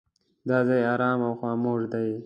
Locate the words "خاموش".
1.39-1.81